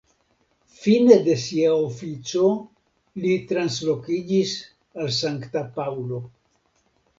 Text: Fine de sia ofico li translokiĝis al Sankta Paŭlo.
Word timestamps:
Fine 0.85 1.17
de 1.27 1.35
sia 1.41 1.73
ofico 1.81 2.47
li 3.25 3.35
translokiĝis 3.53 4.57
al 5.03 5.15
Sankta 5.21 5.67
Paŭlo. 5.79 6.25